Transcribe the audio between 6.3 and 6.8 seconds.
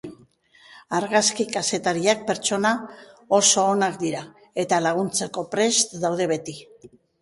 beti.